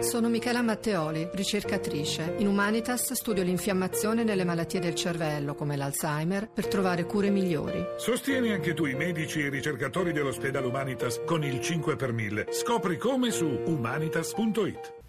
[0.00, 2.34] Sono Michela Matteoli, ricercatrice.
[2.38, 7.80] In Humanitas studio l'infiammazione nelle malattie del cervello, come l'Alzheimer, per trovare cure migliori.
[7.96, 12.48] Sostieni anche tu i medici e i ricercatori dell'ospedale Humanitas con il 5 per 1000.
[12.50, 15.03] Scopri come su humanitas.it.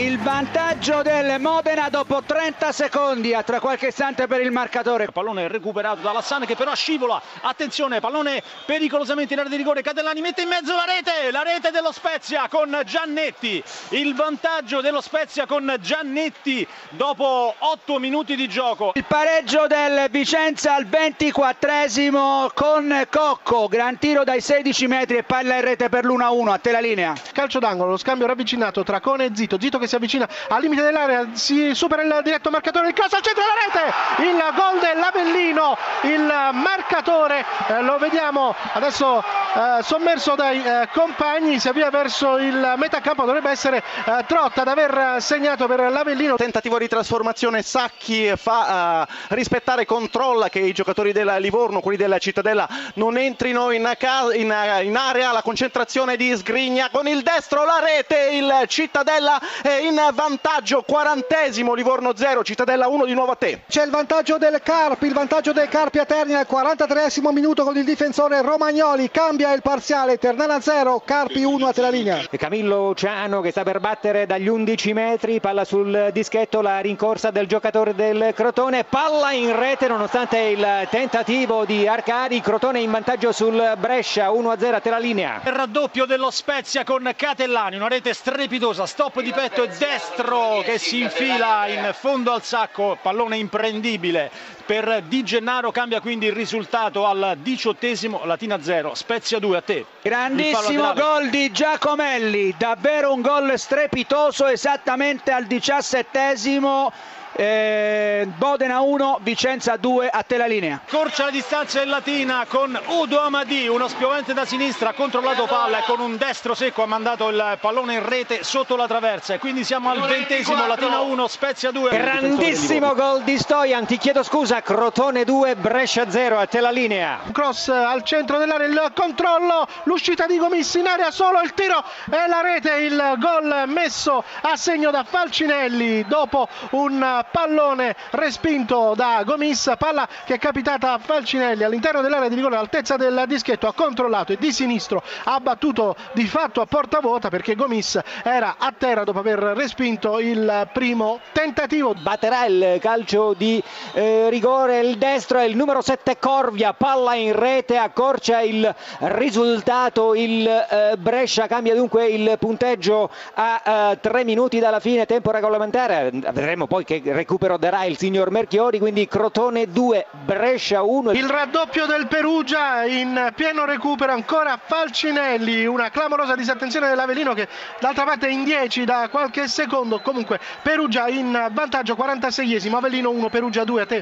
[0.00, 5.12] Il vantaggio del Modena dopo 30 secondi, a tra qualche istante per il marcatore.
[5.12, 7.20] Pallone recuperato da Lassan che però scivola.
[7.42, 9.82] Attenzione, pallone pericolosamente in area di rigore.
[9.82, 13.62] Catellani mette in mezzo la rete, la rete dello Spezia con Giannetti.
[13.90, 18.92] Il vantaggio dello Spezia con Giannetti dopo 8 minuti di gioco.
[18.94, 23.68] Il pareggio del Vicenza al 24esimo con Cocco.
[23.68, 26.48] Gran tiro dai 16 metri e palla in rete per l'1-1.
[26.48, 27.12] A te la linea.
[27.34, 29.60] Calcio d'angolo, lo scambio ravvicinato tra Cone e Zito.
[29.60, 33.22] Zito che si avvicina al limite dell'area, si supera il diretto marcatore, il cross al
[33.22, 40.62] centro della rete, il gol dell'Avellino, il marcatore, eh, lo vediamo adesso eh, sommerso dai
[40.62, 45.80] eh, compagni, si avvia verso il metacampo, dovrebbe essere eh, Trotta ad aver segnato per
[45.90, 46.36] l'Avellino.
[46.36, 52.18] Tentativo di trasformazione, Sacchi fa eh, rispettare, controlla che i giocatori della Livorno, quelli della
[52.18, 53.90] Cittadella, non entrino in,
[54.34, 59.40] in, in area, la concentrazione di Sgrigna con il destro, la rete, il Cittadella
[59.80, 63.62] in vantaggio, quarantesimo Livorno 0, Cittadella 1 di nuovo a te.
[63.68, 67.76] C'è il vantaggio del Carpi, il vantaggio del Carpi a Terni al 43 minuto con
[67.76, 72.18] il difensore Romagnoli, cambia il parziale, Ternana 0, Carpi 1 a te la linea.
[72.36, 77.46] Camillo Ciano che sta per battere dagli 11 metri, palla sul dischetto, la rincorsa del
[77.46, 83.74] giocatore del Crotone, palla in rete nonostante il tentativo di Arcadi, Crotone in vantaggio sul
[83.78, 85.40] Brescia 1-0 a te la linea.
[85.44, 90.78] Il raddoppio dello Spezia con Catellani, una rete strepitosa, stop di petto e destro che
[90.78, 94.30] si infila in fondo al sacco, pallone imprendibile
[94.64, 99.84] per Di Gennaro, cambia quindi il risultato al diciottesimo, Latina 0, Spezia 2 a te.
[100.02, 106.92] Grandissimo gol di Giacomelli, davvero un gol strepitoso esattamente al diciassettesimo
[107.40, 110.82] eh, Bodena 1, Vicenza 2, a te la linea.
[110.86, 115.78] Corcia la distanza del Latina con Udo Amadi, uno spiovente da sinistra, ha controllato palla
[115.78, 119.38] e con un destro secco ha mandato il pallone in rete sotto la traversa e
[119.38, 121.90] quindi siamo al ventesimo, Latina 1, Spezia 2.
[121.96, 127.20] Grandissimo gol di Stojan, ti chiedo scusa, Crotone 2, Brescia 0, a te la linea.
[127.32, 132.28] Cross al centro dell'area, il controllo, l'uscita di Gomissi in area, solo il tiro e
[132.28, 139.72] la rete, il gol messo a segno da Falcinelli dopo un pallone respinto da Gomis,
[139.78, 144.32] palla che è capitata a Falcinelli all'interno dell'area di rigore all'altezza del dischetto, ha controllato
[144.32, 149.04] e di sinistro ha battuto di fatto a porta vuota perché Gomis era a terra
[149.04, 151.94] dopo aver respinto il primo tentativo.
[151.94, 157.32] Batterà il calcio di eh, rigore, il destro è il numero 7 Corvia, palla in
[157.38, 164.58] rete, accorcia il risultato, il eh, Brescia cambia dunque il punteggio a 3 eh, minuti
[164.58, 170.06] dalla fine, tempo regolamentare, vedremo poi che recupero darà il signor Merchiori, quindi Crotone 2,
[170.24, 171.12] Brescia 1.
[171.12, 177.46] Il raddoppio del Perugia in pieno recupero ancora Falcinelli, una clamorosa disattenzione dell'Avelino che
[177.78, 183.28] d'altra parte è in 10 da qualche secondo, comunque Perugia in vantaggio 46esimo, Avellino 1,
[183.28, 183.98] Perugia 2 a te.